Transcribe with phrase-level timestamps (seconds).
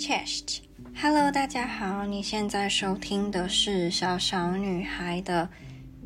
[0.00, 5.46] Chest，Hello，大家好，你现在收听的是小小女孩的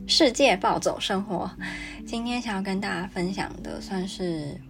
[0.09, 1.49] 世界暴走生活。
[2.05, 4.61] 今天想要跟大家分享的算是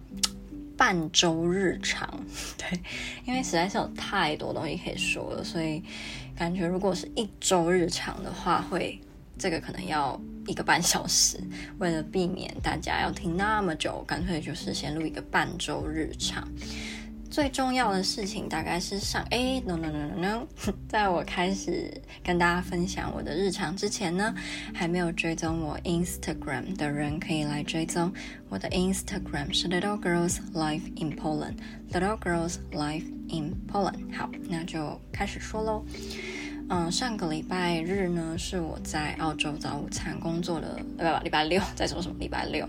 [0.77, 2.07] 半周日常，
[2.55, 2.79] 对，
[3.25, 5.81] 因为实在是有太多东西可以说了，所以
[6.37, 9.01] 感觉如果是一周日常的话，会
[9.39, 11.39] 这个可能要一个半小时。
[11.79, 16.47] 为了避免大家要听那么久，干脆就是先录一个半周日常。
[17.35, 20.47] 最重要的事情大概是上哎，no no no no no，
[20.87, 21.91] 在我开始
[22.23, 24.33] 跟大家分享我的日常之前呢，
[24.73, 28.09] 还没有追踪我 Instagram 的人可以来追踪
[28.47, 34.15] 我的 Instagram 是 Little Girls Life in Poland，Little Girls Life in Poland。
[34.15, 35.83] 好，那就开始说喽。
[36.67, 42.15] 嗯，上个礼拜日呢，是我在澳洲早午餐工作的，呃，不，礼拜六 在说什么？
[42.19, 42.67] 礼拜六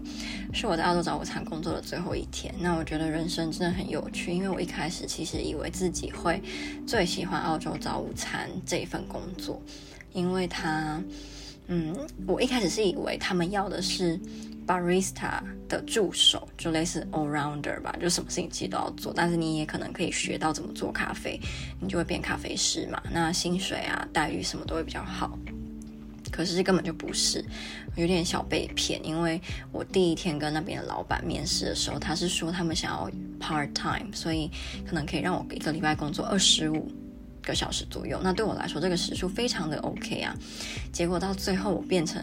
[0.52, 2.54] 是我在澳洲早午餐工作的最后一天。
[2.59, 6.42] 那我觉得人生真的很有趣，因为我一开始其实以为自己会
[6.87, 9.62] 最喜欢澳洲早午餐这一份工作，
[10.12, 11.02] 因为它，
[11.68, 11.95] 嗯，
[12.26, 14.18] 我一开始是以为他们要的是。
[14.66, 21.40] Barista 的助手就类似 all rounder 吧，就什么事情其实都要做，但是你也可能可以学到怎么做咖啡，
[21.80, 23.00] 你就会变咖啡师嘛。
[23.12, 25.38] 那薪水啊、待遇什么都会比较好。
[26.32, 27.44] 可是根本就不是，
[27.94, 33.09] 有点小被骗，因为我第一天跟那边的老板面试的时候，他是说他们想要
[33.40, 34.50] part time，所以
[34.84, 36.90] 可能可以让我一个礼拜工作二十五
[37.47, 40.35] 个小时左右，那对我来说这个时数非常的 OK 啊。
[40.93, 42.21] 结果到最后我变成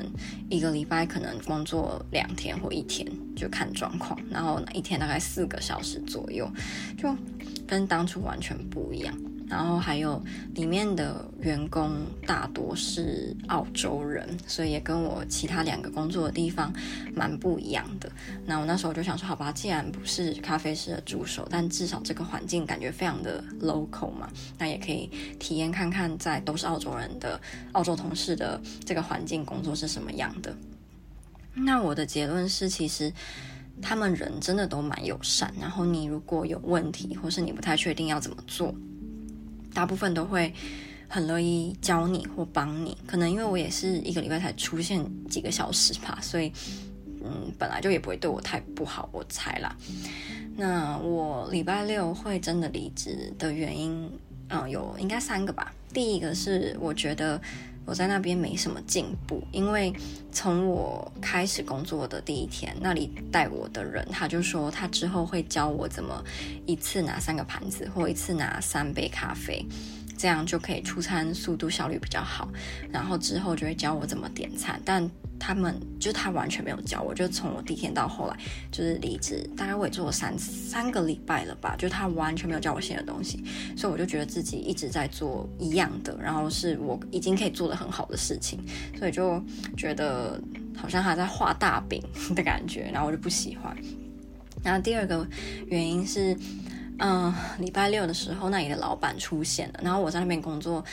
[0.49, 4.19] 一个礼拜可能工作两天或一天，就看状况。
[4.29, 6.47] 然后一天大概四个小时左右，
[6.97, 7.15] 就
[7.65, 9.17] 跟当初完全不一样。
[9.53, 10.19] 然后还有
[10.55, 11.91] 里面的员工
[12.25, 16.73] 大多是澳洲人，所以也跟我其他两个工作的地方
[17.13, 18.11] 蛮不一样的。
[18.47, 27.39] 那我那时候就想说，好吧，既然不是咖啡师的助手，但至少这个环境感觉非常的 local 嘛，那也可以体验看看在都是澳洲人的
[27.73, 30.51] 澳洲同事的这个环境工作是什么样的。
[31.53, 33.13] 那我的结论是，其实
[33.79, 35.53] 他们人真的都蛮友善。
[35.61, 38.73] 然后你如果有问题，或是你不太确定要怎么做。
[39.73, 40.53] 大部分都会
[41.07, 46.51] 很乐意教你或帮你，可能因为我也是一个礼拜才出现几个小时吧，所以
[47.23, 49.75] 嗯，本来就也不会对我太不好，我猜啦。
[50.55, 54.09] 那我礼拜六会真的离职的原因，
[54.49, 55.73] 嗯，有应该三个吧。
[55.93, 57.39] 第一个是我觉得
[57.85, 59.93] 我在那边没什么进步，因为
[60.31, 66.23] 从我开始工作的第一天，那里带我的人他就说他之后会教我怎么
[66.65, 69.65] 一次拿三个盘子，或一次拿三杯咖啡。
[70.23, 72.47] 这样就可以出餐速度效率比较好，
[72.89, 75.05] 然后之后就会教我怎么点餐，但
[75.37, 78.37] 他们就他完全没有教我，就从我第一天到后来
[78.71, 83.43] 就是离职，大概我也做了三三个礼拜了吧，就他完全没有教我新的东西，
[83.75, 88.57] 所以我就觉得自己一直在做一样的，然后是我已经可以做得很好的事情，
[88.97, 89.43] 所以就
[89.75, 90.41] 觉得
[90.73, 92.01] 好像他在画大饼
[92.33, 93.75] 的感觉，然后我就不喜欢。
[94.63, 95.27] 然后第二个
[95.67, 96.33] 原因是。
[96.99, 100.83] 嗯，礼拜六的时候，那里的老板出现了，然后我在那边工作，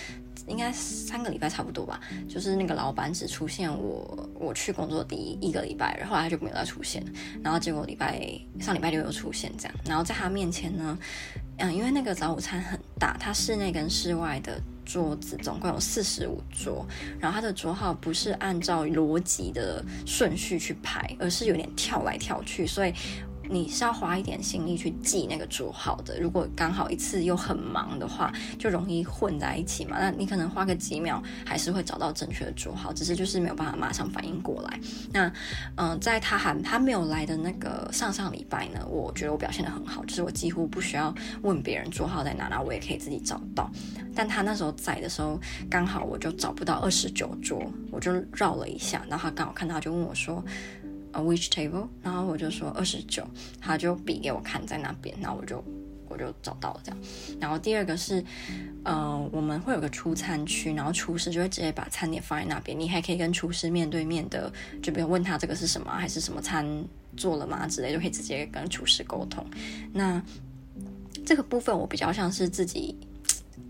[0.46, 2.00] 应该三个礼拜差不多吧。
[2.28, 7.04] 就是那个老板只出现我我去工作第一个礼拜，然后来他就没有再出现。
[7.44, 8.20] 然后结果礼拜
[8.58, 10.98] 上礼拜六又出现这样，然后在他面前呢，
[11.58, 16.84] 嗯，因为那个早午餐很大，它室内跟室外的桌子总共有四十五桌，
[17.20, 22.92] 然后它的桌号不是按照逻辑的顺序去排，而是有点跳来跳去，所以。
[23.50, 29.96] 你是要花一点心力去记那个桌号的，如果刚好一次又很忙的话，就容易混在一起嘛。
[29.98, 34.80] 那你可能花个几秒，还是会找到正确的桌号，只是就是没有办法马上反应过来。
[35.12, 35.32] 那
[35.74, 41.12] 嗯、在他还他没有来的那个上上礼拜呢，我觉得我表现得很好，就是我几乎不需要
[41.42, 43.70] 问别人桌号在哪，那我也可以自己找到。
[44.14, 47.60] 但他那时候在的时候，刚好我就找不到二十九桌，
[47.90, 50.44] 我就绕了一下，然后他刚好看到，就问我说。
[51.12, 51.88] 啊 which table？
[52.02, 53.26] 然后我就说二十九，
[53.60, 55.62] 他就比给我看在那边，然后我就
[56.08, 56.98] 我就找到了这样。
[57.40, 58.24] 然后第二个是，
[58.84, 64.52] 呃，我们会有个出餐区，然后厨师就会直接把餐点放在那边，你还可以跟厨师面对面的，
[64.82, 66.84] 就比如问他这个是什么，还是什么餐
[67.16, 69.44] 做了吗之类，就可以直接跟厨师沟通。
[69.92, 70.22] 那
[71.26, 72.96] 这个部分我比较像是自己。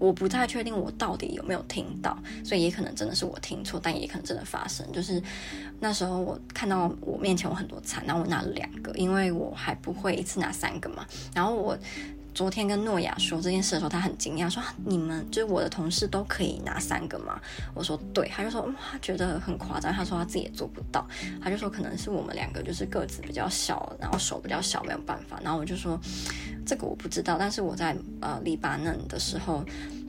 [0.00, 4.85] 我不太确定我到底有没有听到，所以也可能真的是我听错，但也可能真的发生。
[4.91, 5.23] 就是
[5.79, 11.06] 那时候我看到我面前有很多餐，然后我拿了两个，因为我还不会一次拿三个嘛。
[11.35, 11.79] 然后我
[12.40, 17.38] 昨天跟诺亚说这件事的时候，他很惊讶，说：“你们就是我的同事都可以拿三个吗？”
[17.76, 21.06] 我说：“对。”他就说：“哇，他觉得很夸张。”他说他自己也做不到。
[21.38, 26.00] 他就说：“可能是我们两个就是个子比较小，然后手比较小，没有办法。”然后我就说
[26.64, 29.62] ：“这个我不知道。”但是我在呃黎巴嫩的时候，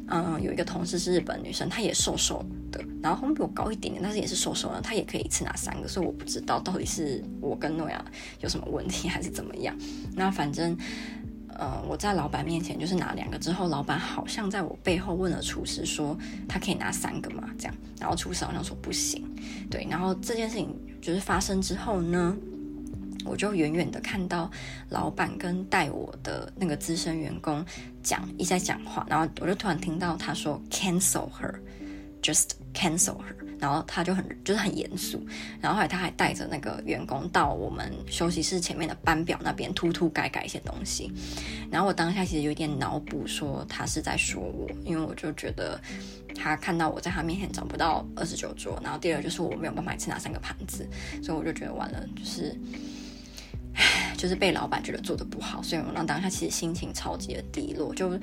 [0.07, 2.41] 嗯、有一个同事是日本女生，她也瘦瘦
[2.71, 5.85] 的，然后后面比我高一点点，但是也是瘦瘦的，她也可以一次拿三个。
[5.85, 8.01] 所以我不知道到底是我跟诺亚
[8.39, 9.75] 有什么问题，还是怎么样。
[10.15, 10.77] 那反正。
[11.57, 16.17] 呃，我在老板面前就是拿两个之后，老板好像在我背后问了厨师说，
[16.47, 17.49] 他可以拿三个嘛？
[17.57, 19.23] 这样，然后厨师好像说不行。
[19.69, 22.35] 对，然后这件事情就是发生之后呢，
[23.25, 24.49] 我就远远的看到
[24.89, 27.63] 老板跟带我的那个资深员工
[28.01, 33.40] 讲一直在讲话，然后我就突然听到他说 cancel her，just cancel her。
[33.61, 35.23] 然后他就很就是很严肃，
[35.61, 41.11] 然后后来他还带着那个员工到我们休息室前面的班表那边涂涂改改一些东西，
[41.69, 45.79] 然后我当下其实有点脑补说他是在说我，因为我就觉得
[46.35, 50.83] 他看到我在他面前找不到二十九桌，然后第二就是我没有办法吃那三个盘子，
[51.21, 52.59] 所以我就觉得完了，就是，
[53.75, 58.19] 唉，就是被老板觉得做的不好，所以我让当下其实心情超级的低落，就。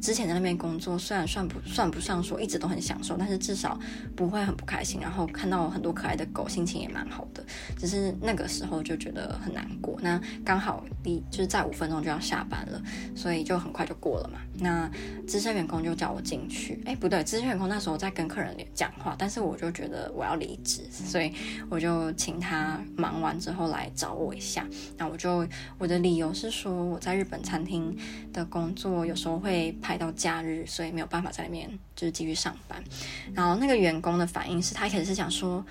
[0.00, 3.78] 之前在那边工作，虽然算不算不上说一直都很享受，但是至少
[4.14, 5.00] 不会很不开心。
[5.00, 7.44] 然后看到很多可爱的狗，心情也蛮好的。
[7.76, 9.98] 只是那个时候就觉得很难过。
[10.00, 12.80] 那刚好离就是在五分钟就要下班了，
[13.14, 14.38] 所以就很快就过了嘛。
[14.54, 14.88] 那
[15.26, 21.32] 资深员工就叫我进去，哎，不对，资深员工那时候在跟客人讲话，但是我就觉得我要离职，所以
[21.68, 24.64] 我就请他忙完之后来找我一下。
[24.96, 25.46] 那我就
[25.76, 27.96] 我的理由是说我在日本餐厅
[28.32, 29.76] 的工作有时候会。
[29.88, 32.84] 排到假日，所以没有办法在那边就是继续上班。
[33.32, 35.64] 然后那个员工的反应是他一开始是想说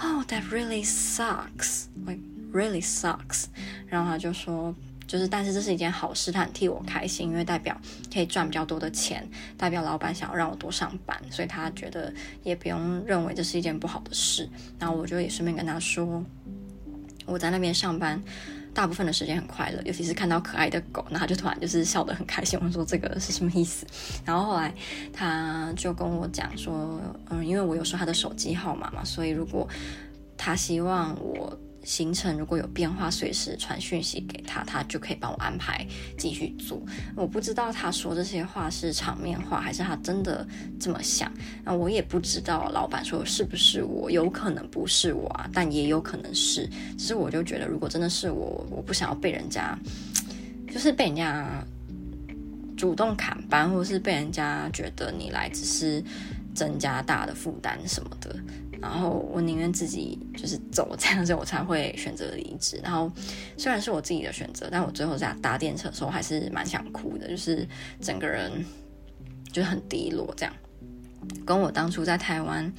[0.00, 2.20] ，Oh, that really sucks, like
[2.52, 3.46] really sucks。
[3.88, 4.72] 然后他就说，
[5.08, 7.76] 就是但是这是一件好事，他很替我开心，因为代表
[8.12, 9.28] 可以赚比较多的钱，
[9.58, 14.48] 代表老板想要让我多上班，所以他觉得也不用认为这是一件不好的事。
[14.78, 16.24] 然后我就也顺便跟他说，
[17.26, 18.22] 我在那边上班。
[18.74, 22.58] 大部分的时间很快乐，尤其是看到可爱的狗，那他就突然就是笑得很开心。
[22.62, 23.86] 我说这个是什么意思？
[24.24, 24.74] 然后后来
[25.12, 27.00] 他就跟我讲说，
[27.30, 29.68] 嗯，因为我有说他的手机号码嘛，所以如果
[30.36, 31.56] 他希望我。
[31.84, 35.86] 行程如果有变化，随时传讯息给他，他就可以帮我安排
[36.16, 36.82] 继续做。
[37.14, 40.46] 我不知道他说这些话是场面话，还是他真的
[40.80, 41.30] 这么想。
[41.62, 46.66] 那我也不知道老板说是不是我，有可能不是我啊，但也有可能是。
[46.96, 49.78] 只是我就觉得，如果真的是我，我不想要被人家，
[50.72, 51.46] 就是被人家
[52.76, 56.02] 主动砍班，或者是被人家觉得你来只是
[56.54, 58.34] 增加大的负担什么的。
[58.80, 62.80] 然后我宁愿自己就是走这样子，我才会选择离职。
[62.84, 63.10] 然后
[63.56, 67.66] 虽然是我自己的选择，但我最后在搭电车的时候还是蛮想哭的，就是
[68.00, 68.50] 整个人
[69.52, 70.54] 就很低落这样。
[71.46, 72.70] 跟我当初在台湾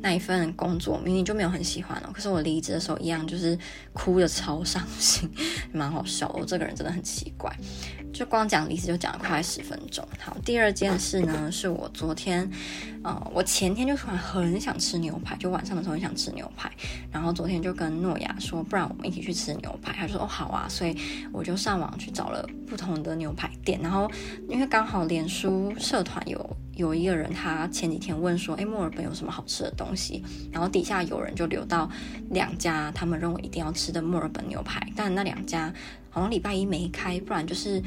[0.00, 3.56] 那一份工作明明就没有很喜欢哦，可是我离职的时候一样，就是
[3.92, 5.30] 哭的超伤心，
[5.72, 6.28] 蛮好笑。
[6.36, 7.56] 我这个人真的很奇怪。
[8.14, 10.06] 就光讲离职就讲了快十分钟。
[10.20, 12.48] 好，第二件事呢，是我昨天，
[13.02, 16.70] 呃，我前天就突然很想吃牛排，就晚上的时候很想吃牛排，
[17.10, 19.92] 然后昨天就跟诺亚说，不然我们一起去吃牛排。
[19.92, 20.96] 他就说哦好啊，所以
[21.32, 24.08] 我就上网去找了不同的牛排店，然后
[24.48, 30.22] 因为刚好脸书社团有有一个人，他前几天问说，诶，墨尔本有什么好吃的东西？
[30.52, 31.90] 然后底下有人就留到
[32.30, 35.74] 两家他们认为一定要吃的墨尔本牛排，但那两家。
[36.14, 37.82] 好像礼拜一没开，不然就是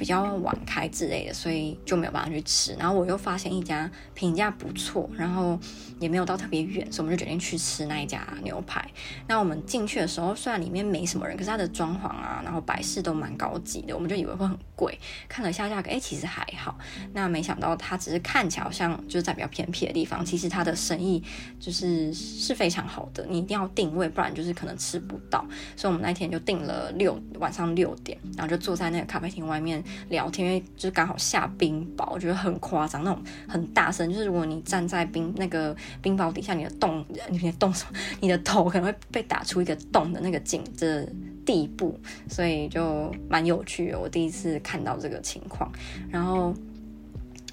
[0.00, 2.74] 比较晚开之类的，所以就没有办法去吃。
[2.78, 5.58] 然后我又发现一家评价不错，然后
[6.00, 8.82] 也没有到特别远，所以我们就决定去吃那一家牛排。
[9.28, 14.98] 那我们进去的时候，虽然里面没什么人，可是它的装潢啊，然后摆饰都蛮高级的，我们就以为会很贵。
[15.28, 16.78] 看了一下价格，哎，其实还好。
[17.12, 21.22] 那没想到它只是看起来好像就是在比较偏僻的地方，其实它的生意
[21.60, 23.26] 就是是非常好的。
[23.28, 25.46] 你一定要定位，不然就是可能吃不到。
[25.76, 27.60] 所以我们那天就订了六晚上。
[27.70, 41.06] 六点，然后就坐在那个咖啡厅外面聊天，因为就是刚好下冰雹，我觉得很夸张，那种很大声，就是如果你站在冰那个冰雹底下，你的洞，你的洞什么， 你的头可能会被打出一个洞的那个景的
[41.44, 43.98] 地步，所以就蛮有趣的。
[43.98, 45.70] 我第一次看到这个情况，
[46.10, 46.54] 然后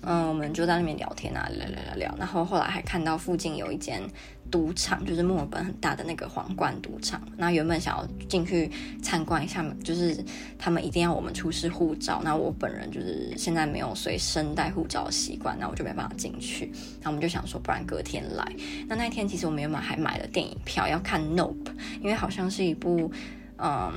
[0.01, 4.01] 嗯，我们就在那边聊天啊，聊聊聊聊，然后后来还看到附近有一间。
[4.49, 8.71] 赌场就是墨尔本很大的那个皇冠赌场，那原本想要进去
[9.03, 10.23] 参观一下，就是
[10.57, 16.71] 他们一定要我们出示护照，那我本人就是现在没有随身带护照的习惯，那我就没办法进去。
[17.01, 18.49] 那我们就想说，不然隔天来。
[18.87, 21.65] 那那天其实我们原本还买了电影票要看《Nope》，
[21.99, 23.11] 因为好像是一部
[23.57, 23.91] 嗯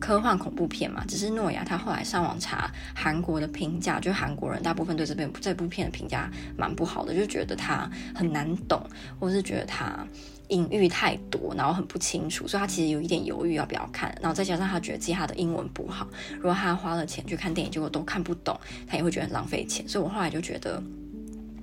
[0.00, 1.04] 科幻恐怖片嘛。
[1.06, 8.80] 只是诺亚他后来上网查韩国的评价，就韩国人大部分对这边这部片的评价蛮不好的，就觉得他很难懂，
[9.18, 10.06] 或是觉得他
[10.48, 14.16] 隐喻太多，然后很不清楚，所以他其实有一点犹豫要不要看。
[14.20, 16.06] 然后再加上他觉得自己他的英文不好，
[16.36, 19.88] 如果他花了钱去看电影，结果都看不懂，他也会觉得很浪费钱。
[19.88, 20.82] 所以我后来就觉得。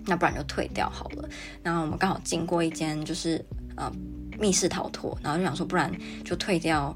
[0.06, 1.30] 那不然就退掉好了。
[1.64, 3.42] 然后我们刚好经过一间就是
[3.78, 3.90] 呃
[4.38, 5.90] 密室逃脱，然后就想说，不然
[6.26, 6.94] 就退掉。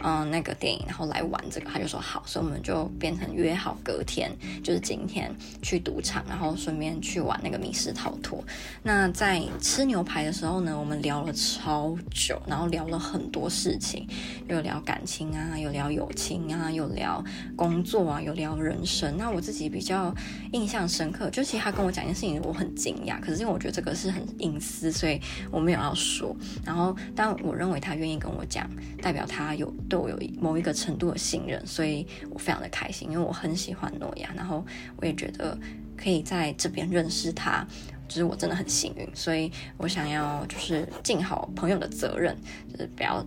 [0.00, 4.30] 嗯，那个电影，然后来玩这个，他就说好，所以我们就变成约好隔天，
[4.62, 8.42] 就是今天去赌场，然后顺便去玩那个密室逃脱。
[8.84, 14.06] 那在吃牛排的时候呢，我们聊了超久，然后聊了很多事情，
[14.48, 17.24] 有聊感情啊，有聊友情啊，有聊
[17.56, 19.16] 工作啊，有聊人生。
[19.16, 20.14] 那我自己比较
[20.52, 26.36] 印象深刻，就其实他跟我讲一件事情，我很惊讶，可是因为我觉得这个是很隐私，所以我没有要说。
[26.64, 28.64] 然后，但我认为他愿意跟我讲，
[29.02, 29.74] 代表他有。
[29.88, 34.64] 对我有某一个程度的信任，所以我非常的开心，因为我很喜欢诺亚，然后
[34.96, 35.58] 我也觉得
[35.96, 37.66] 可以在这边认识他，
[38.06, 42.36] 就是我真的很幸运，所以我想要就是尽好朋友的责任，
[42.70, 43.24] 就是不要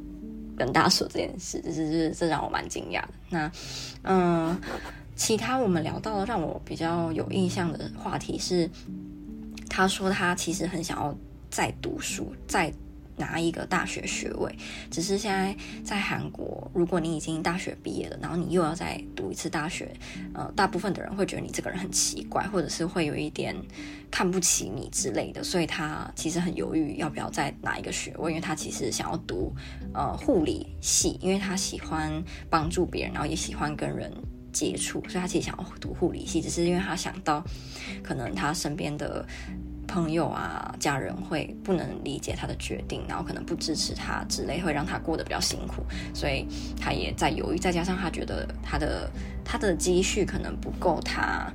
[0.55, 3.09] 跟大家说这件事，就是这让我蛮惊讶的。
[3.29, 3.51] 那
[4.03, 4.59] 嗯，
[5.15, 8.69] 其他我们聊到让我比较有印象的话题是，
[9.67, 11.17] 他说他其实很想要
[11.49, 12.71] 再读书，再。
[13.17, 14.53] 拿一个大学学位，
[14.89, 19.91] 只是现在在韩国，如果你已经大学毕业了，然后你又要再读一次大学，
[20.33, 23.55] 呃，大部分的人会觉得你这个人很奇怪，或者是会有一点
[24.09, 29.53] 看不起你之类的，所以他其实很犹豫要不要再拿一个学位，因为他其实想要读
[29.93, 32.11] 呃护理系，因为他喜欢
[32.49, 34.11] 帮助别人，然后也喜欢跟人
[34.51, 37.43] 接触，所以他其实想要读护理系，只是因为他想到
[38.01, 39.25] 可能他身边的。
[39.91, 45.83] 朋友啊，家人会不能理解他的决定，然后可能不支持他之类，会让他过得比较辛苦，
[46.13, 46.47] 所以
[46.79, 47.57] 他也在犹豫。
[47.57, 49.11] 再加上他觉得他的
[49.43, 51.51] 他的积蓄可能不够他，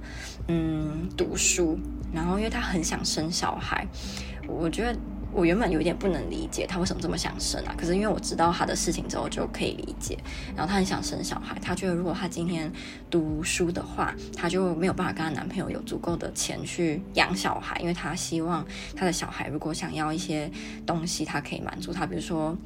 [0.49, 1.79] 嗯，读书。
[2.13, 3.87] 然后因为他很想生小孩，
[4.47, 4.95] 我觉得。
[5.37, 10.17] 我原本有点不能理解他为什么这么想生啊，可是因为我知道他的事情之后就可以理解。
[10.57, 12.73] 然后他很想生小孩，他觉得如果他今天
[13.11, 18.67] 读书的话，他就没有办法跟他男朋友有足够的钱去养小孩，因为他希望
[18.97, 20.51] 他的小孩如果想要一些
[20.87, 22.57] 东西，他可以满足他，比如说。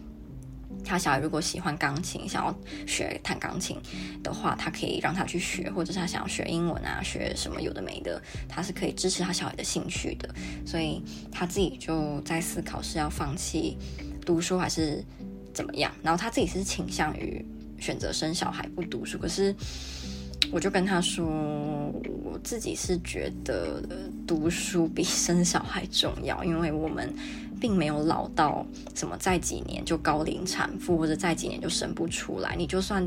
[0.85, 2.55] 他小孩如果喜欢钢琴，想要
[2.87, 3.77] 学弹钢琴
[4.23, 10.29] 的话，他可以让他去学，或者是他想要学英文啊，学什么有的没的，他是可以支持他小孩的兴趣的。
[10.67, 13.77] 所以他自己就在思考是要放弃
[14.25, 15.05] 读书还是
[15.53, 15.93] 怎么样。
[16.03, 17.45] 然后他自己是倾向于
[17.79, 19.55] 选择生小孩不读书，可是
[20.51, 21.25] 我就跟他说，
[22.25, 23.83] 我自己是觉得
[24.27, 27.15] 读书比生小孩重要，因为我们。
[27.61, 32.57] 并没有老到什么再几年就高龄产妇，或者再几年就生不出来。
[32.57, 33.07] 你就算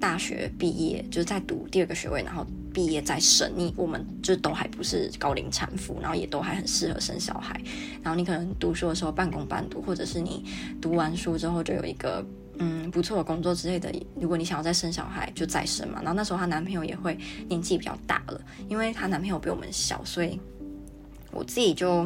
[0.00, 7.58] 大学毕业，就是再读第二个学位，然后毕业再生，你我们就都还不是高龄产妇，然后也都还很适合生小孩。
[8.02, 10.44] 然后你可能读书的时候半工半读，或者是你
[10.82, 12.22] 读完书之后就有一个
[12.58, 13.90] 嗯不错的工作之类的。
[14.20, 16.00] 如果你想要再生小孩，就再生嘛。
[16.02, 17.16] 然后那时候她男朋友也会
[17.48, 20.38] 年纪比较大了，因为她男朋友比我们小，所以。
[21.34, 22.02] 我自己就，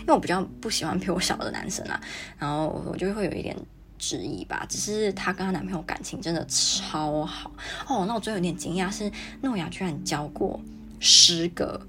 [0.00, 2.00] 因为我比较不喜欢比我小的男生啊，
[2.38, 3.56] 然后我就会有一点
[3.98, 4.66] 质疑吧。
[4.68, 7.50] 只是她跟她男朋友感情真的超好
[7.88, 8.04] 哦。
[8.06, 9.10] 那我最有点惊讶是，
[9.40, 10.60] 诺亚居然交过
[11.00, 11.80] 十个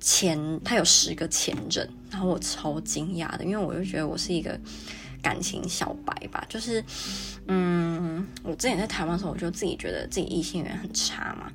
[0.00, 4.58] 前，他有十个前任，然后我超惊讶的，因为我就觉得我是一个
[5.22, 6.84] 感情小白吧，就是，
[7.48, 11.50] 嗯，我之前在台湾的时候，我就自己觉得自己异性缘很差嘛，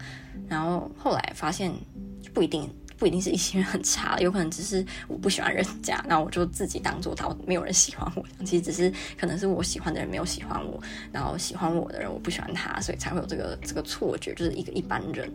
[0.49, 1.71] 然后后来发现
[2.33, 2.69] 不一定。
[3.01, 8.23] 不一定是异性缘很差，有可能只是我不喜欢人家，那我就自己当做他没有人喜欢我。
[8.45, 10.79] 其实只是可能是我喜欢的人没有喜欢我，
[11.11, 15.27] 然后喜欢我的人我不喜欢他，所以才会有这个这个错觉，就是一个一般人。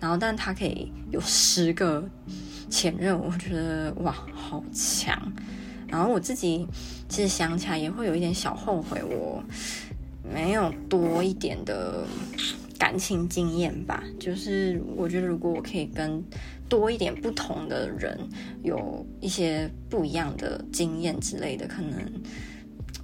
[0.00, 2.02] 然后，但他可以有十个
[2.68, 5.32] 前任，我觉得哇，好强。
[5.86, 6.66] 然后我自己
[7.08, 9.40] 其实想起来也会有一点小后悔，我
[10.28, 12.04] 没有多一点的
[12.76, 14.02] 感情经验吧。
[14.18, 16.20] 就是我觉得如果我可以跟
[16.72, 18.18] 多一点不同的人，
[18.62, 22.00] 有一些不一样的经验之类的，可能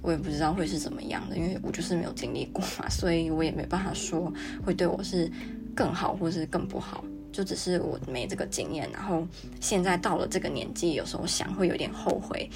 [0.01, 4.33] 我也不知道会是怎么样的，因为我就是没有经历过嘛， 所以我也没办法说
[4.65, 5.31] 会对我是
[5.75, 8.89] 更好或是更不好，就只是我没这个经验。
[8.91, 9.23] 然后
[9.61, 12.49] 现在到了这个年纪，有时候想会有点后悔，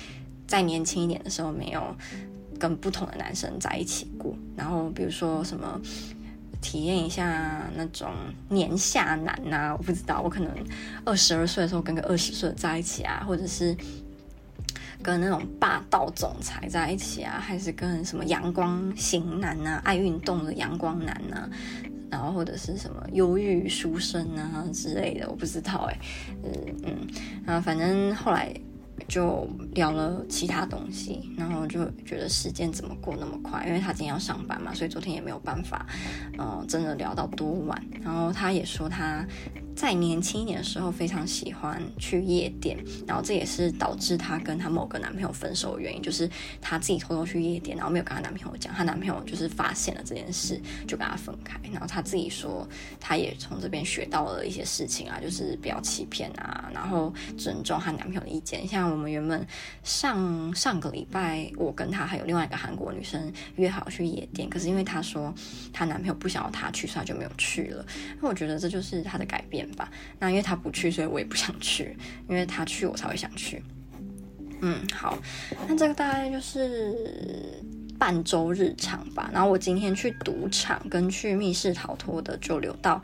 [0.47, 1.95] 在年轻一点的时候没有
[2.57, 4.35] 跟不同的男生在一起过。
[4.57, 5.79] 然后比如说什么。
[6.63, 8.09] 体验一下那种
[8.47, 10.49] 年下男呐、我不知道，我可能
[11.03, 13.75] 二十二岁的时候跟个二十岁在一起啊，或者是
[15.01, 21.49] 跟那种霸道总裁在一起啊，还是跟什么阳光型男啊，爱运动的阳光男啊，
[22.09, 25.99] 然后或者是什么忧郁书生啊之类的，我不知道哎，
[26.43, 26.51] 嗯
[26.83, 27.07] 嗯，
[27.45, 28.51] 然后反正后来。
[29.07, 33.65] 就聊了其他东西，然后就觉得时间怎么过那么快？
[33.67, 35.85] 因为他今天要上班嘛，所以昨天也没有办法，
[36.37, 37.81] 嗯，真的聊到多晚。
[38.01, 39.25] 然后他也说他。
[39.75, 42.77] 在年轻一点的时候，非常喜欢去夜店，
[43.07, 46.29] 然后这也是导致她跟她某个男朋友分手的原因，就是
[46.61, 51.59] 她自己偷偷去夜店，然后没有跟她男朋友讲，她男朋友就是发现了这件事，就跟她分开。
[51.71, 52.67] 然后她自己说，
[52.99, 58.67] 她也从这边学到了一些事情啊，就是不要欺骗啊，然后尊重她男朋友的意见。
[58.67, 59.45] 像我们原本
[59.83, 65.33] 上上个礼拜，我跟她还有另外一个韩国女生约好去夜店，可是因为她说
[65.73, 67.85] 她男朋友不想要她去，所以她就没有去了。
[68.21, 69.62] 那我觉得这就是她的改变。
[69.71, 71.95] 吧，那因为他不去，所以我也不想去。
[72.29, 73.63] 因为他去，我才会想去。
[74.61, 75.17] 嗯，好，
[75.67, 77.61] 那这个大概就是
[77.99, 79.29] 半周日常吧。
[79.33, 83.01] 然后我今天去赌场跟去密室逃脱的，就留到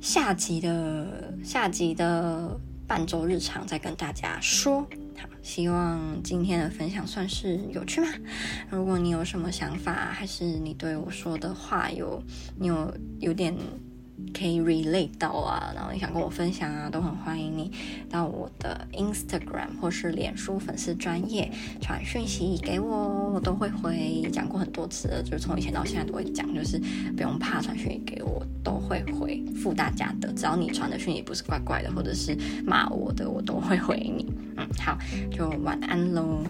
[0.00, 4.80] 下集的下集的半周日常再跟大家说。
[5.18, 8.08] 好，希望今天的分享算是有趣吗？
[8.68, 12.20] 如果你有什么想法，还是你对我说的话有
[12.58, 13.56] 你有有点。
[14.32, 17.70] 可以 relate 到啊，然后你想跟我分享啊，都很欢迎你
[18.10, 24.22] 到我的 Instagram 或是脸书粉丝专页传讯息给我，我都会回。
[24.32, 26.78] 讲过很多次了，就是从以前到现在都会讲，就是
[27.16, 30.32] 不用怕传讯息给我，都会回复大家的。
[30.32, 34.26] 只要你传的讯息不是怪怪的，或者是骂我的，我都会回你。
[34.56, 34.98] 嗯，好，
[35.30, 36.42] 就晚安喽。